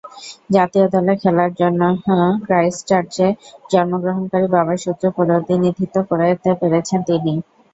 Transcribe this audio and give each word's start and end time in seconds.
জাতীয় 0.49 0.85
দলে 0.93 1.13
খেলার 1.21 1.51
জন্য 1.55 1.81
ক্রাইস্টচার্চে 2.43 3.27
জন্মগ্রহণকারী 3.71 4.47
বাবার 4.53 4.77
সূত্রে 4.77 5.07
প্রতিনিধিত্ব 5.17 5.95
করতে 6.09 6.49
পেরেছেন 6.61 6.99
তিনি। 7.09 7.33